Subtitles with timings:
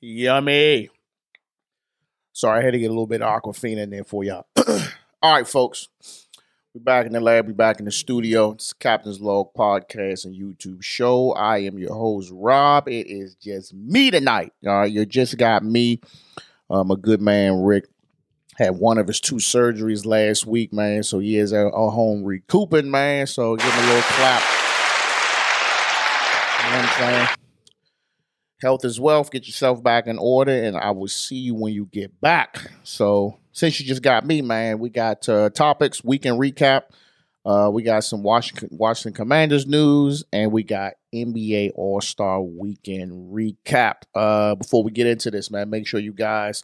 [0.00, 0.88] Yummy.
[2.32, 4.46] Sorry, I had to get a little bit of Aquafina in there for y'all.
[5.22, 5.88] All right, folks.
[6.72, 7.48] We're back in the lab.
[7.48, 8.52] We're back in the studio.
[8.52, 11.32] It's Captain's Log podcast and YouTube show.
[11.32, 12.88] I am your host, Rob.
[12.88, 14.52] It is just me tonight.
[14.64, 16.00] All right, you just got me.
[16.70, 17.88] Um, a good man, Rick,
[18.56, 21.02] had one of his two surgeries last week, man.
[21.02, 23.26] So he is at home recouping, man.
[23.26, 24.42] So give him a little clap.
[26.62, 27.39] You know what I'm saying?
[28.62, 29.30] Health is wealth.
[29.30, 32.70] Get yourself back in order, and I will see you when you get back.
[32.82, 36.82] So, since you just got me, man, we got uh, topics, weekend recap.
[37.44, 43.32] Uh, we got some Washington, Washington Commanders news, and we got NBA All Star Weekend
[43.32, 44.02] recap.
[44.14, 46.62] Uh, before we get into this, man, make sure you guys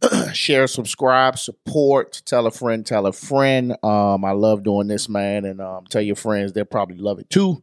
[0.32, 3.76] share, subscribe, support, tell a friend, tell a friend.
[3.82, 7.28] Um, I love doing this, man, and um, tell your friends they'll probably love it
[7.28, 7.62] too.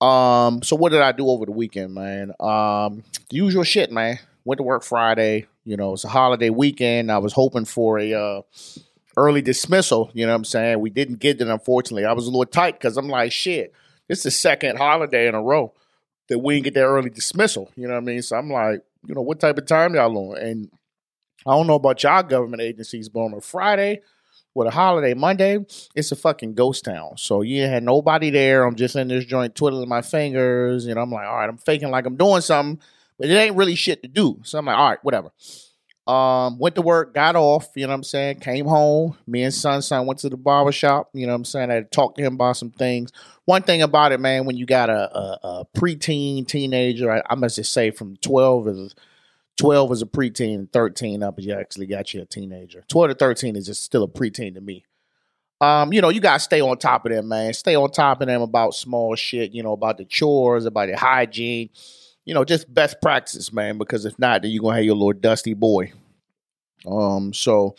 [0.00, 2.32] Um, so what did I do over the weekend, man?
[2.40, 4.18] Um, usual shit, man.
[4.44, 5.46] Went to work Friday.
[5.64, 7.10] You know, it's a holiday weekend.
[7.10, 8.42] I was hoping for a uh,
[9.16, 10.10] early dismissal.
[10.14, 10.80] You know what I'm saying?
[10.80, 12.04] We didn't get it, unfortunately.
[12.04, 13.72] I was a little tight because I'm like, shit,
[14.08, 15.72] this is the second holiday in a row
[16.28, 17.70] that we didn't get that early dismissal.
[17.76, 18.22] You know what I mean?
[18.22, 20.38] So I'm like, you know, what type of time y'all on?
[20.38, 20.70] And
[21.46, 24.02] I don't know about y'all government agencies, but on a Friday,
[24.56, 25.58] with a holiday Monday,
[25.94, 27.18] it's a fucking ghost town.
[27.18, 28.64] So you had nobody there.
[28.64, 30.86] I'm just in this joint twiddling my fingers.
[30.86, 32.82] You know, I'm like, all right, I'm faking like I'm doing something,
[33.18, 34.40] but it ain't really shit to do.
[34.44, 35.30] So I'm like, all right, whatever.
[36.06, 38.40] Um, went to work, got off, you know what I'm saying?
[38.40, 39.18] Came home.
[39.26, 41.70] Me and son son went to the barber shop, you know what I'm saying?
[41.70, 43.12] I had to talk to him about some things.
[43.44, 47.34] One thing about it, man, when you got a, a, a preteen teenager, I, I
[47.34, 48.94] must just say from 12 is
[49.56, 52.84] 12 is a preteen, 13 up you actually got you a teenager.
[52.88, 54.84] 12 to 13 is just still a preteen to me.
[55.60, 57.54] Um, you know, you gotta stay on top of them, man.
[57.54, 60.96] Stay on top of them about small shit, you know, about the chores, about the
[60.96, 61.70] hygiene,
[62.26, 63.78] you know, just best practices, man.
[63.78, 65.92] Because if not, then you're gonna have your little dusty boy.
[66.86, 67.74] Um, so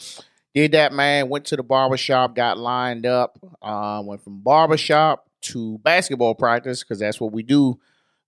[0.55, 1.29] did that, man.
[1.29, 6.97] Went to the barbershop, got lined up, uh, went from barbershop to basketball practice, because
[6.97, 7.79] that's what we do.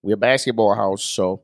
[0.04, 1.42] We're a basketball house, so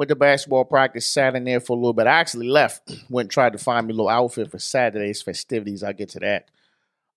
[0.00, 2.06] went to basketball practice, sat in there for a little bit.
[2.06, 5.82] I actually left, went and tried to find me a little outfit for Saturday's festivities.
[5.82, 6.50] I'll get to that.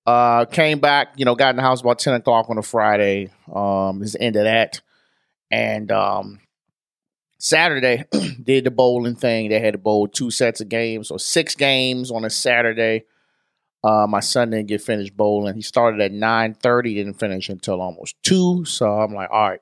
[0.05, 3.31] Uh, came back, you know, got in the house about 10 o'clock on a Friday.
[3.55, 4.81] Um, is the end of that.
[5.49, 6.41] And um,
[7.37, 8.03] Saturday,
[8.43, 9.47] did the bowling thing.
[9.47, 13.05] They had to bowl two sets of games, so six games on a Saturday.
[13.81, 15.55] Uh, my son didn't get finished bowling.
[15.55, 18.65] He started at 9.30, didn't finish until almost 2.
[18.65, 19.61] So I'm like, all right,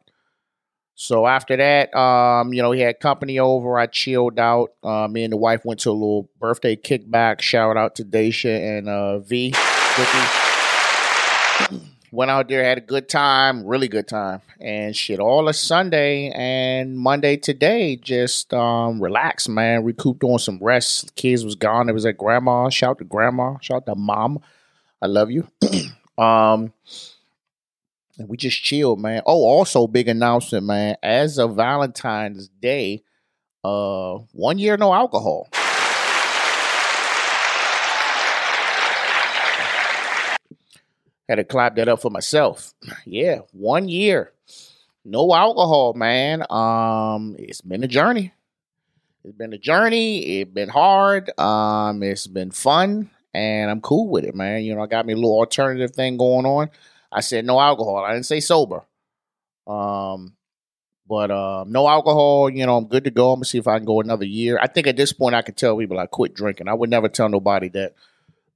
[1.02, 3.76] so after that, um, you know, he had company over.
[3.76, 4.74] I chilled out.
[4.84, 7.42] Uh, me and the wife went to a little birthday kickback.
[7.42, 9.52] Shout out to Daisha and uh, V.
[12.12, 15.20] went out there, had a good time, really good time, and shit.
[15.20, 19.84] All of Sunday and Monday today, just um, relax, man.
[19.84, 21.16] Recouped on some rest.
[21.16, 21.90] kids was gone.
[21.90, 22.70] It was at grandma.
[22.70, 23.58] Shout to grandma.
[23.60, 24.38] Shout to mom.
[25.02, 25.48] I love you.
[26.24, 26.74] um,
[28.28, 29.22] we just chilled, man.
[29.26, 30.96] Oh, also big announcement, man.
[31.02, 33.04] As of Valentine's Day,
[33.64, 35.48] uh, one year no alcohol.
[41.30, 42.74] Had to clap that up for myself.
[43.06, 44.34] Yeah, one year.
[45.06, 46.44] No alcohol, man.
[46.50, 48.34] Um, it's been a journey.
[49.24, 50.42] It's been a journey.
[50.42, 51.32] It's been hard.
[51.40, 54.64] Um, it's been fun, and I'm cool with it, man.
[54.64, 56.70] You know, I got me a little alternative thing going on.
[57.12, 57.98] I said no alcohol.
[57.98, 58.84] I didn't say sober.
[59.68, 60.36] Um,
[61.08, 62.50] but uh, no alcohol.
[62.50, 63.32] You know, I'm good to go.
[63.32, 64.58] I'm gonna see if I can go another year.
[64.62, 66.68] I think at this point I could tell people I quit drinking.
[66.68, 67.96] I would never tell nobody that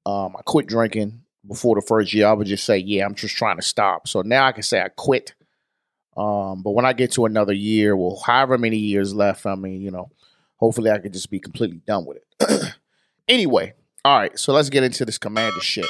[0.05, 2.27] um, I quit drinking before the first year.
[2.27, 4.07] I would just say, yeah, I'm just trying to stop.
[4.07, 5.33] So now I can say I quit.
[6.15, 9.81] Um, but when I get to another year, well, however many years left, I mean,
[9.81, 10.11] you know,
[10.55, 12.73] hopefully I can just be completely done with it.
[13.27, 13.73] anyway,
[14.05, 14.39] all right.
[14.39, 15.87] So let's get into this commander shit.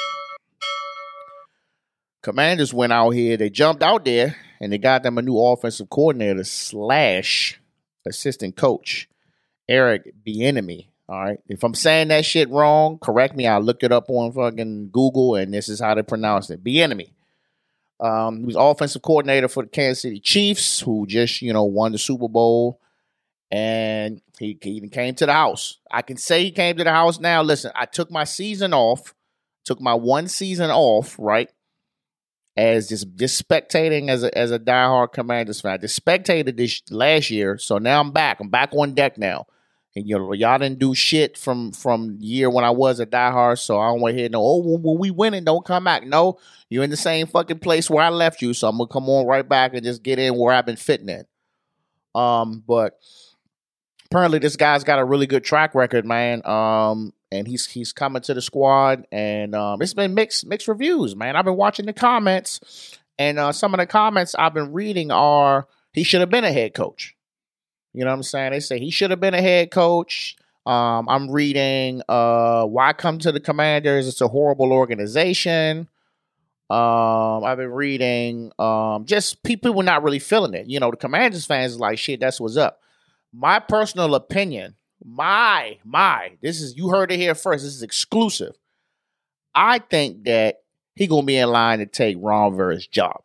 [2.26, 3.36] Commanders went out here.
[3.36, 7.60] They jumped out there and they got them a new offensive coordinator slash
[8.04, 9.08] assistant coach,
[9.68, 10.88] Eric Bieniemy.
[11.08, 11.38] All right.
[11.46, 13.46] If I'm saying that shit wrong, correct me.
[13.46, 16.64] I looked it up on fucking Google, and this is how they pronounce it.
[16.64, 17.12] Bieniemy.
[18.00, 21.92] Um, he was offensive coordinator for the Kansas City Chiefs, who just you know won
[21.92, 22.80] the Super Bowl,
[23.52, 25.78] and he, he came to the house.
[25.92, 27.42] I can say he came to the house now.
[27.42, 29.14] Listen, I took my season off,
[29.64, 31.50] took my one season off, right?
[32.56, 35.72] As just just spectating as a as a diehard Commanders fan.
[35.72, 38.40] I just spectated this last year, so now I'm back.
[38.40, 39.46] I'm back on deck now.
[39.94, 43.58] And you know, y'all didn't do shit from from year when I was a diehard,
[43.58, 44.42] so I don't want to hear no.
[44.42, 46.06] Oh, when we winning, don't come back.
[46.06, 46.38] No,
[46.68, 49.26] you're in the same fucking place where I left you, so I'm gonna come on
[49.26, 51.24] right back and just get in where I've been fitting in.
[52.14, 52.98] Um, but
[54.10, 56.46] apparently this guy's got a really good track record, man.
[56.46, 61.16] Um, and he's he's coming to the squad, and um, it's been mixed mixed reviews,
[61.16, 61.36] man.
[61.36, 65.66] I've been watching the comments, and uh, some of the comments I've been reading are
[65.92, 67.16] he should have been a head coach.
[67.92, 68.52] You know what I'm saying?
[68.52, 70.36] They say he should have been a head coach.
[70.66, 74.08] Um, I'm reading uh, why come to the Commanders?
[74.08, 75.88] It's a horrible organization.
[76.68, 80.66] Um, I've been reading um, just people were not really feeling it.
[80.66, 82.20] You know, the Commanders fans like shit.
[82.20, 82.80] That's what's up.
[83.32, 87.64] My personal opinion my my this is you heard it here first.
[87.64, 88.56] This is exclusive.
[89.54, 90.62] I think that
[90.94, 93.22] he gonna be in line to take ron rivera's job.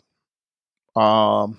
[0.96, 1.58] Um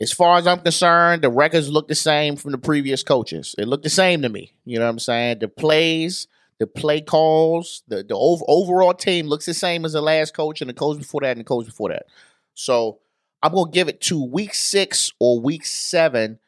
[0.00, 3.54] as far as i'm concerned the records look the same from the previous coaches.
[3.58, 4.52] It looked the same to me.
[4.64, 5.40] You know what i'm saying?
[5.40, 6.28] The plays
[6.58, 10.60] the play calls the, the over, overall team looks the same as the last coach
[10.60, 12.06] and the coach before that and the coach before that.
[12.54, 13.00] So
[13.42, 16.38] i'm gonna give it to week six or week seven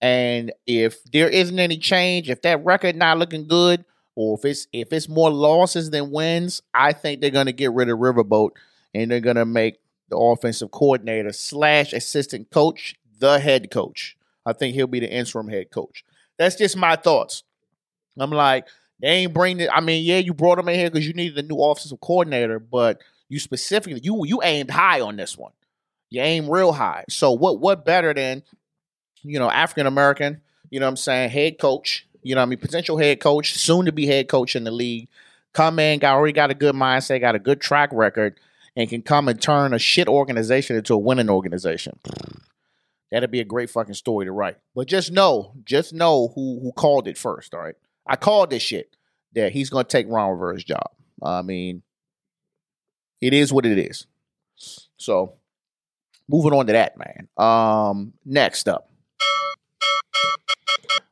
[0.00, 3.84] and if there isn't any change, if that record not looking good,
[4.14, 7.88] or if it's if it's more losses than wins, I think they're gonna get rid
[7.88, 8.50] of Riverboat
[8.94, 9.78] and they're gonna make
[10.08, 14.16] the offensive coordinator slash assistant coach the head coach.
[14.46, 16.04] I think he'll be the interim head coach.
[16.38, 17.42] That's just my thoughts.
[18.18, 18.66] I'm like,
[19.00, 19.70] they ain't bring it.
[19.72, 22.58] I mean, yeah, you brought him in here because you needed a new offensive coordinator,
[22.58, 25.52] but you specifically you you aimed high on this one.
[26.10, 27.04] You aim real high.
[27.08, 28.42] So what what better than
[29.22, 32.58] you know, African American, you know what I'm saying, head coach, you know I mean,
[32.58, 35.08] potential head coach, soon to be head coach in the league.
[35.52, 38.38] Come in, got already got a good mindset, got a good track record,
[38.76, 41.98] and can come and turn a shit organization into a winning organization.
[43.10, 44.58] That'd be a great fucking story to write.
[44.74, 47.76] But just know, just know who who called it first, all right?
[48.06, 48.94] I called this shit
[49.34, 50.90] that he's gonna take Ron Rivera's job.
[51.22, 51.82] I mean,
[53.20, 54.06] it is what it is.
[54.96, 55.34] So
[56.28, 57.28] moving on to that, man.
[57.36, 58.90] Um, next up.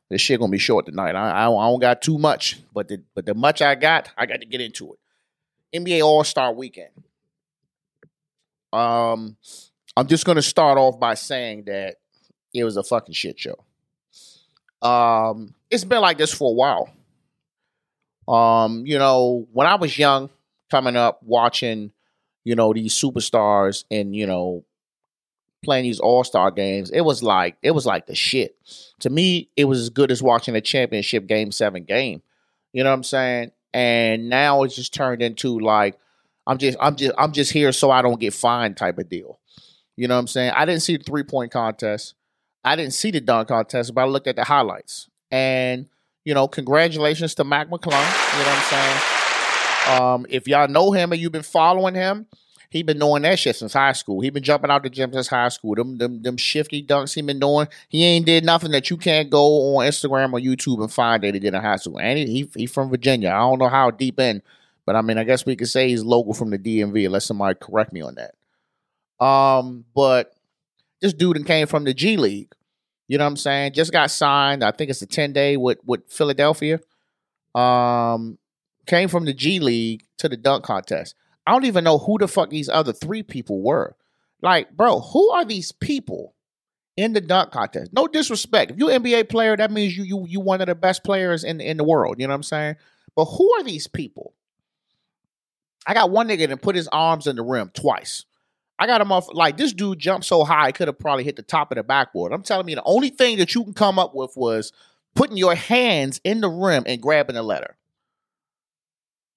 [0.09, 1.15] This shit gonna be short tonight.
[1.15, 4.25] I, I, I don't got too much, but the but the much I got, I
[4.25, 4.99] got to get into it.
[5.77, 6.91] NBA All Star Weekend.
[8.71, 9.35] Um,
[9.97, 11.95] I'm just gonna start off by saying that
[12.53, 13.57] it was a fucking shit show.
[14.81, 16.89] Um, it's been like this for a while.
[18.27, 20.29] Um, you know, when I was young,
[20.69, 21.91] coming up, watching,
[22.43, 24.63] you know, these superstars and you know
[25.63, 28.55] playing these All Star games, it was like it was like the shit.
[29.01, 32.21] To me, it was as good as watching a championship game seven game.
[32.73, 33.51] You know what I'm saying?
[33.73, 35.97] And now it's just turned into like
[36.45, 39.39] I'm just I'm just I'm just here so I don't get fined type of deal.
[39.97, 40.51] You know what I'm saying?
[40.55, 42.13] I didn't see the three point contest.
[42.63, 45.09] I didn't see the dunk contest, but I looked at the highlights.
[45.31, 45.87] And,
[46.25, 47.85] you know, congratulations to Mac McClung.
[47.85, 50.01] You know what I'm saying?
[50.01, 52.27] Um, if y'all know him and you've been following him,
[52.69, 54.21] he been doing that shit since high school.
[54.21, 55.75] He been jumping out the gym since high school.
[55.75, 57.67] Them them them shifty dunks he been doing.
[57.89, 61.33] He ain't did nothing that you can't go on Instagram or YouTube and find that
[61.33, 61.99] he did in high school.
[61.99, 63.29] And he he, he from Virginia.
[63.29, 64.41] I don't know how deep in,
[64.85, 67.57] but I mean I guess we could say he's local from the DMV unless somebody
[67.59, 69.25] correct me on that.
[69.25, 70.33] Um, but
[71.01, 72.53] this dude came from the G League.
[73.07, 73.73] You know what I'm saying?
[73.73, 74.63] Just got signed.
[74.63, 76.79] I think it's a 10 day with with Philadelphia.
[77.55, 78.37] Um,
[78.85, 81.15] came from the G League to the dunk contest.
[81.47, 83.95] I don't even know who the fuck these other three people were.
[84.41, 86.35] Like, bro, who are these people
[86.97, 87.93] in the dunk contest?
[87.93, 88.71] No disrespect.
[88.71, 91.45] If you're an NBA player, that means you you you one of the best players
[91.45, 92.19] in in the world.
[92.19, 92.75] You know what I'm saying?
[93.15, 94.33] But who are these people?
[95.87, 98.25] I got one nigga that put his arms in the rim twice.
[98.77, 101.43] I got him off like this dude jumped so high, could have probably hit the
[101.43, 102.33] top of the backboard.
[102.33, 104.73] I'm telling you, the only thing that you can come up with was
[105.15, 107.76] putting your hands in the rim and grabbing the letter.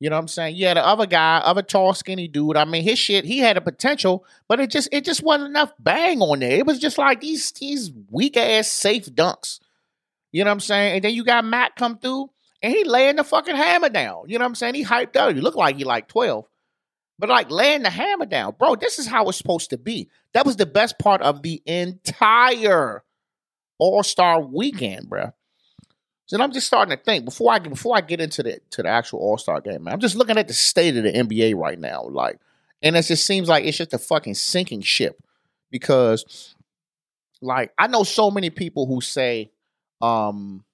[0.01, 0.57] You know what I'm saying?
[0.57, 2.57] Yeah, the other guy, other tall, skinny dude.
[2.57, 5.73] I mean, his shit, he had a potential, but it just it just wasn't enough
[5.79, 6.53] bang on there.
[6.53, 9.61] It was just like these these weak ass safe dunks.
[10.33, 10.95] You know what I'm saying?
[10.97, 12.31] And then you got Mac come through
[12.63, 14.25] and he laying the fucking hammer down.
[14.27, 14.75] You know what I'm saying?
[14.75, 15.35] He hyped up.
[15.35, 16.47] He looked like he like 12.
[17.19, 18.55] But like laying the hammer down.
[18.59, 20.09] Bro, this is how it's supposed to be.
[20.33, 23.03] That was the best part of the entire
[23.79, 25.33] All-Star weekend, bro.
[26.31, 28.89] So I'm just starting to think before I before I get into the to the
[28.89, 29.95] actual All Star game, man.
[29.95, 32.39] I'm just looking at the state of the NBA right now, like,
[32.81, 35.21] and it just seems like it's just a fucking sinking ship
[35.73, 36.55] because,
[37.43, 39.51] like, I know so many people who say,
[40.01, 40.65] um,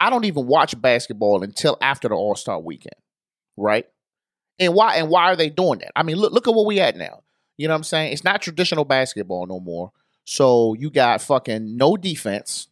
[0.00, 3.00] I don't even watch basketball until after the All Star weekend,
[3.56, 3.86] right?
[4.58, 5.92] And why and why are they doing that?
[5.96, 7.22] I mean, look look at what we at now.
[7.56, 8.12] You know what I'm saying?
[8.12, 9.92] It's not traditional basketball no more.
[10.24, 12.68] So you got fucking no defense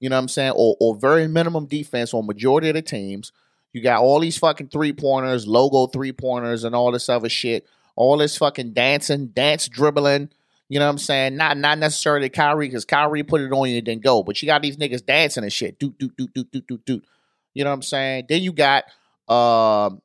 [0.00, 3.32] you know what I'm saying, or or very minimum defense on majority of the teams.
[3.72, 7.66] You got all these fucking three pointers, logo three pointers, and all this other shit.
[7.94, 10.30] All this fucking dancing, dance dribbling.
[10.68, 11.36] You know what I'm saying?
[11.36, 14.22] Not not necessarily Kyrie, because Kyrie put it on you and then go.
[14.22, 15.78] But you got these niggas dancing and shit.
[15.78, 17.04] Doot, doot, doot, doot, doot, doot, doot.
[17.54, 18.26] You know what I'm saying?
[18.28, 18.84] Then you got
[19.28, 20.00] um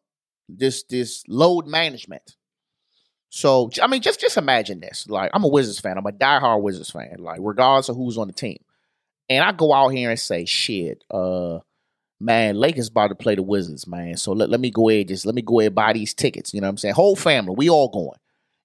[0.50, 2.36] this this load management.
[3.30, 5.08] So I mean, just just imagine this.
[5.08, 5.98] Like I'm a Wizards fan.
[5.98, 7.18] I'm a diehard Wizards fan.
[7.20, 8.58] Like regardless of who's on the team,
[9.30, 11.60] and I go out here and say, shit, uh,
[12.20, 14.18] man, Lakers about to play the Wizards, man.
[14.18, 16.54] So let, let me go ahead, just let me go ahead buy these tickets.
[16.54, 16.96] You know what I'm saying?
[16.96, 18.20] Whole family, we all going.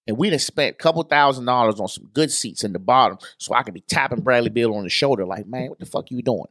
[0.06, 3.18] And we done spent a couple thousand dollars on some good seats in the bottom
[3.38, 6.10] so I could be tapping Bradley Beal on the shoulder, like, man, what the fuck
[6.10, 6.48] you doing?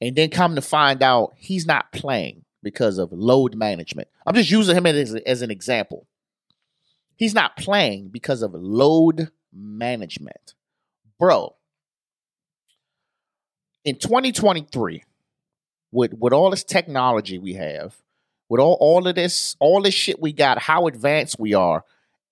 [0.00, 4.08] And then come to find out he's not playing because of load management.
[4.26, 6.06] I'm just using him as, as an example.
[7.16, 10.54] He's not playing because of load management.
[11.18, 11.54] Bro,
[13.86, 15.04] in 2023,
[15.92, 17.94] with with all this technology we have,
[18.48, 21.84] with all, all of this, all this shit we got, how advanced we are,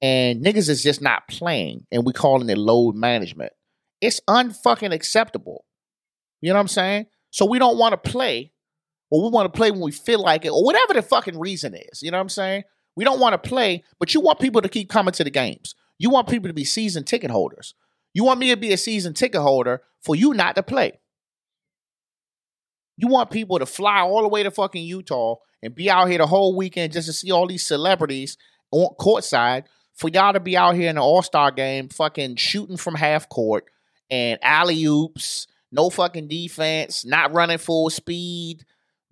[0.02, 3.52] and niggas is just not playing, and we calling it load management.
[4.00, 5.64] It's unfucking acceptable.
[6.42, 7.06] You know what I'm saying?
[7.30, 8.52] So we don't want to play,
[9.10, 11.74] or we want to play when we feel like it, or whatever the fucking reason
[11.74, 12.02] is.
[12.02, 12.64] You know what I'm saying?
[12.96, 15.76] We don't want to play, but you want people to keep coming to the games.
[15.98, 17.74] You want people to be season ticket holders.
[18.12, 20.98] You want me to be a season ticket holder for you not to play.
[22.96, 26.18] You want people to fly all the way to fucking Utah and be out here
[26.18, 28.36] the whole weekend just to see all these celebrities
[28.70, 32.76] on courtside for y'all to be out here in the All Star game, fucking shooting
[32.76, 33.64] from half court
[34.10, 38.64] and alley oops, no fucking defense, not running full speed.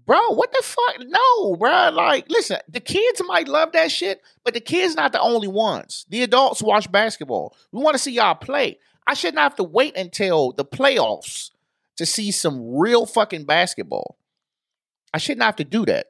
[0.05, 1.07] Bro, what the fuck?
[1.07, 1.91] No, bro.
[1.93, 6.07] Like, listen, the kids might love that shit, but the kids not the only ones.
[6.09, 7.57] The adults watch basketball.
[7.71, 8.79] We want to see y'all play.
[9.07, 11.51] I shouldn't have to wait until the playoffs
[12.03, 14.17] to see some real fucking basketball.
[15.15, 16.07] I shouldn't have to do that.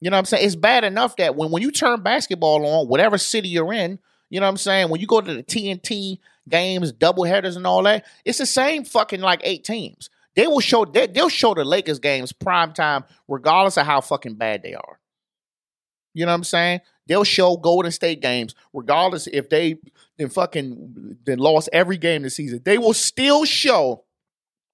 [0.00, 0.46] You know what I'm saying?
[0.46, 3.98] It's bad enough that when, when you turn basketball on, whatever city you're in,
[4.30, 4.90] you know what I'm saying?
[4.90, 8.84] When you go to the TNT games, double headers and all that, it's the same
[8.84, 10.10] fucking like eight teams.
[10.34, 14.34] They will show they, will show the Lakers games prime time, regardless of how fucking
[14.34, 14.98] bad they are.
[16.14, 16.80] You know what I'm saying?
[17.06, 19.78] They'll show Golden State games, regardless if they
[20.18, 22.60] then fucking then lost every game this season.
[22.64, 24.04] They will still show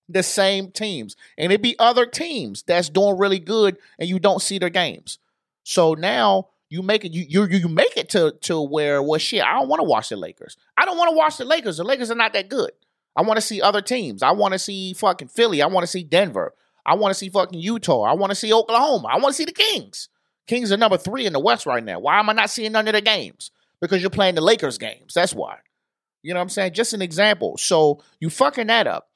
[0.09, 1.17] the same teams.
[1.37, 5.19] And it be other teams that's doing really good and you don't see their games.
[5.65, 9.43] So now you make it you you you make it to to where well shit,
[9.43, 10.57] I don't want to watch the Lakers.
[10.77, 11.77] I don't want to watch the Lakers.
[11.77, 12.71] The Lakers are not that good.
[13.17, 14.23] I want to see other teams.
[14.23, 15.61] I want to see fucking Philly.
[15.61, 16.55] I want to see Denver.
[16.87, 18.03] I want to see fucking Utah.
[18.03, 19.09] I want to see Oklahoma.
[19.09, 20.09] I want to see the Kings.
[20.47, 21.99] Kings are number three in the West right now.
[21.99, 23.51] Why am I not seeing none of the games?
[23.81, 25.15] Because you're playing the Lakers games.
[25.15, 25.59] That's why.
[26.23, 26.73] You know what I'm saying?
[26.73, 27.57] Just an example.
[27.59, 29.08] So you fucking that up.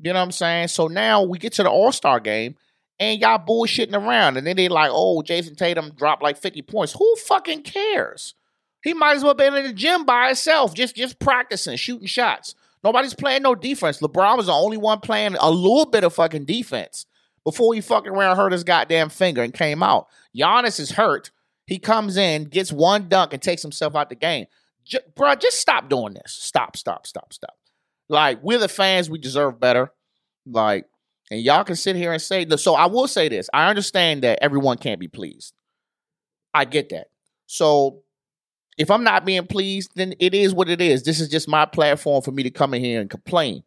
[0.00, 0.68] You know what I'm saying?
[0.68, 2.56] So now we get to the All Star game
[2.98, 4.36] and y'all bullshitting around.
[4.36, 6.92] And then they like, oh, Jayson Tatum dropped like 50 points.
[6.92, 8.34] Who fucking cares?
[8.82, 12.54] He might as well been in the gym by himself, just just practicing, shooting shots.
[12.84, 13.98] Nobody's playing no defense.
[14.00, 17.06] LeBron was the only one playing a little bit of fucking defense
[17.42, 20.06] before he fucking around hurt his goddamn finger and came out.
[20.36, 21.32] Giannis is hurt.
[21.66, 24.46] He comes in, gets one dunk, and takes himself out the game.
[24.84, 26.32] J- bro, just stop doing this.
[26.32, 27.56] Stop, stop, stop, stop.
[28.08, 29.92] Like we're the fans, we deserve better.
[30.46, 30.86] Like,
[31.30, 33.50] and y'all can sit here and say, so I will say this.
[33.52, 35.54] I understand that everyone can't be pleased.
[36.54, 37.08] I get that.
[37.46, 38.02] So
[38.78, 41.02] if I'm not being pleased, then it is what it is.
[41.02, 43.64] This is just my platform for me to come in here and complain.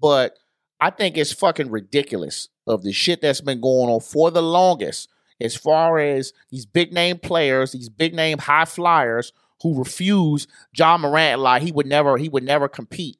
[0.00, 0.36] But
[0.80, 5.08] I think it's fucking ridiculous of the shit that's been going on for the longest
[5.40, 9.32] as far as these big name players, these big name high flyers
[9.62, 13.18] who refuse Ja Morant like he would never he would never compete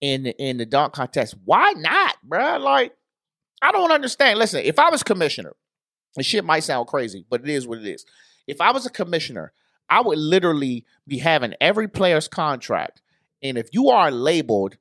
[0.00, 1.34] in the, in the dunk contest.
[1.44, 2.58] Why not, bro?
[2.58, 2.92] Like,
[3.60, 4.38] I don't understand.
[4.38, 5.54] Listen, if I was commissioner,
[6.16, 8.04] and shit might sound crazy, but it is what it is.
[8.46, 9.52] If I was a commissioner,
[9.88, 13.02] I would literally be having every player's contract.
[13.42, 14.76] And if you are labeled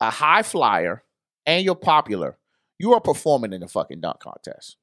[0.00, 1.02] a high flyer
[1.44, 2.38] and you're popular,
[2.78, 4.76] you are performing in the fucking dunk contest.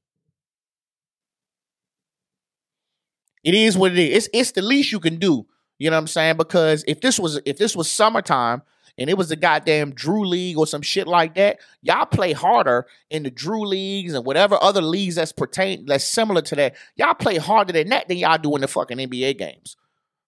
[3.43, 4.27] It is what it is.
[4.27, 5.45] It's it's the least you can do.
[5.77, 6.37] You know what I'm saying?
[6.37, 8.61] Because if this was if this was summertime
[8.97, 12.85] and it was the goddamn Drew League or some shit like that, y'all play harder
[13.09, 16.75] in the Drew leagues and whatever other leagues that's pertain that's similar to that.
[16.95, 19.75] Y'all play harder than that than y'all do in the fucking NBA games.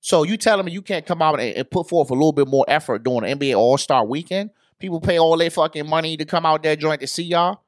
[0.02, 2.48] So you telling me you can't come out and, and put forth a little bit
[2.48, 4.50] more effort during the NBA All Star Weekend?
[4.80, 7.62] People pay all their fucking money to come out there joint to see y'all.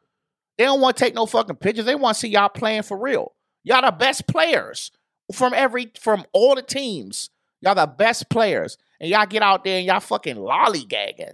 [0.57, 1.85] They don't want to take no fucking pictures.
[1.85, 3.33] They want to see y'all playing for real.
[3.63, 4.91] Y'all the best players
[5.31, 7.29] from every from all the teams.
[7.61, 11.33] Y'all the best players and y'all get out there and y'all fucking lollygagging.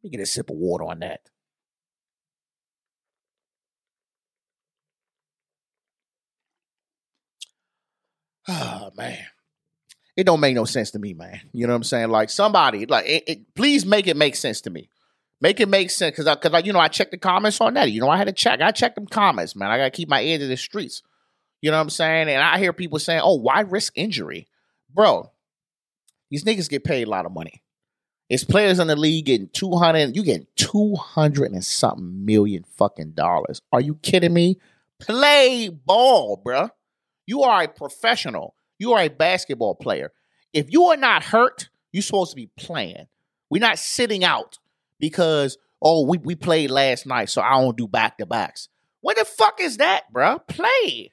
[0.00, 1.20] Let me get a sip of water on that.
[8.48, 9.18] Oh man.
[10.16, 11.40] it don't make no sense to me, man.
[11.52, 12.08] You know what I'm saying?
[12.10, 14.90] Like somebody, like, it, it, please make it make sense to me.
[15.40, 17.74] Make it make sense, because I, because I, you know, I checked the comments on
[17.74, 17.92] that.
[17.92, 18.60] You know, I had to check.
[18.60, 19.70] I checked them comments, man.
[19.70, 21.02] I got to keep my ear to the streets.
[21.62, 22.28] You know what I'm saying?
[22.28, 24.48] And I hear people saying, "Oh, why risk injury,
[24.98, 25.30] bro?"
[26.28, 27.62] These niggas get paid a lot of money.
[28.28, 33.62] It's players in the league getting 200, you getting 200 and something million fucking dollars.
[33.72, 34.58] Are you kidding me?
[34.98, 36.70] Play ball, bruh.
[37.26, 38.54] You are a professional.
[38.78, 40.12] You are a basketball player.
[40.52, 43.06] If you are not hurt, you're supposed to be playing.
[43.50, 44.58] We're not sitting out
[44.98, 48.68] because, oh, we, we played last night, so I don't do back to backs.
[49.00, 50.46] What the fuck is that, bruh?
[50.48, 51.12] Play.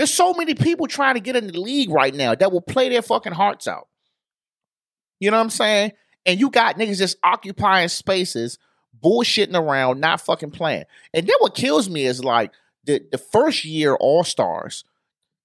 [0.00, 2.88] There's so many people trying to get in the league right now that will play
[2.88, 3.86] their fucking hearts out.
[5.18, 5.92] You know what I'm saying?
[6.24, 8.56] And you got niggas just occupying spaces,
[8.98, 10.84] bullshitting around, not fucking playing.
[11.12, 12.50] And then what kills me is like
[12.84, 14.86] the, the first year All Stars,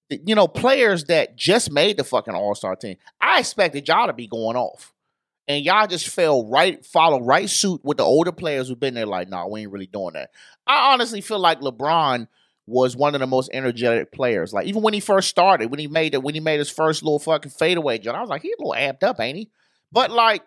[0.08, 2.96] you know, players that just made the fucking All Star team.
[3.20, 4.94] I expected y'all to be going off.
[5.48, 9.04] And y'all just fell right, follow right suit with the older players who've been there,
[9.04, 10.30] like, nah, we ain't really doing that.
[10.66, 12.26] I honestly feel like LeBron
[12.66, 14.52] was one of the most energetic players.
[14.52, 17.02] Like even when he first started, when he made it, when he made his first
[17.02, 19.50] little fucking fadeaway jump, I was like, he's a little amped up, ain't he?
[19.92, 20.42] But like,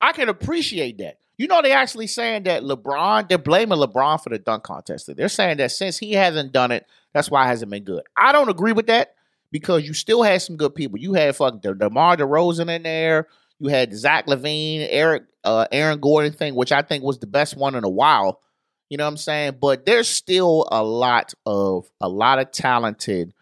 [0.00, 1.18] I can appreciate that.
[1.36, 5.14] You know, they actually saying that LeBron, they're blaming LeBron for the dunk contest.
[5.14, 8.02] They're saying that since he hasn't done it, that's why it hasn't been good.
[8.16, 9.14] I don't agree with that
[9.52, 10.98] because you still had some good people.
[10.98, 13.28] You had fucking the DeMar DeRozan in there.
[13.60, 17.56] You had Zach LaVine, Eric, uh, Aaron Gordon thing, which I think was the best
[17.56, 18.40] one in a while.
[18.88, 19.58] You know what I'm saying?
[19.60, 23.34] But there's still a lot of a lot of talented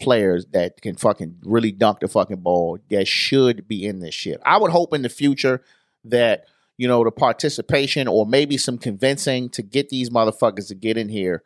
[0.00, 4.40] players that can fucking really dunk the fucking ball that should be in this shit.
[4.44, 5.62] I would hope in the future
[6.04, 6.46] that
[6.78, 11.08] you know the participation or maybe some convincing to get these motherfuckers to get in
[11.08, 11.42] here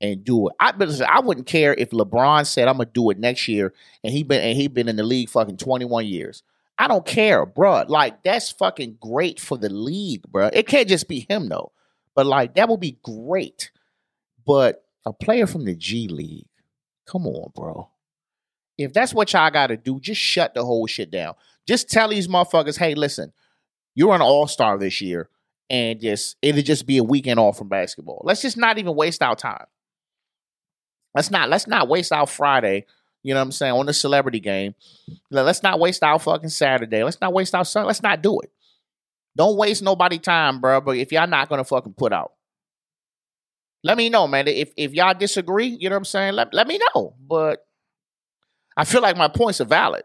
[0.00, 0.54] and do it.
[0.60, 0.72] I
[1.08, 3.72] I wouldn't care if LeBron said I'm gonna do it next year
[4.04, 6.42] and he been and he been in the league fucking 21 years.
[6.78, 7.84] I don't care, bro.
[7.88, 10.50] Like that's fucking great for the league, bro.
[10.52, 11.72] It can't just be him though.
[12.18, 13.70] But like that would be great.
[14.44, 16.48] But a player from the G League,
[17.06, 17.90] come on, bro.
[18.76, 21.34] If that's what y'all got to do, just shut the whole shit down.
[21.64, 23.32] Just tell these motherfuckers, hey, listen,
[23.94, 25.28] you're an all star this year,
[25.70, 28.22] and just it'll just be a weekend off from basketball.
[28.24, 29.66] Let's just not even waste our time.
[31.14, 32.86] Let's not let's not waste our Friday.
[33.22, 34.74] You know what I'm saying on the celebrity game.
[35.30, 37.04] Let's not waste our fucking Saturday.
[37.04, 37.86] Let's not waste our Sunday.
[37.86, 38.50] Let's not do it.
[39.38, 40.80] Don't waste nobody time, bro.
[40.80, 42.32] But if y'all not gonna fucking put out,
[43.84, 44.48] let me know, man.
[44.48, 46.34] If if y'all disagree, you know what I'm saying.
[46.34, 47.14] Let let me know.
[47.24, 47.64] But
[48.76, 50.02] I feel like my points are valid.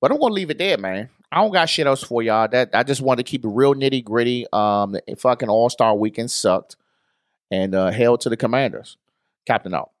[0.00, 1.08] But I'm gonna leave it there, man.
[1.32, 2.46] I don't got shit else for y'all.
[2.46, 4.46] That I just wanted to keep it real nitty gritty.
[4.52, 6.76] Um, fucking All Star Weekend sucked,
[7.50, 8.98] and uh, hell to the Commanders.
[9.46, 9.92] Captain out.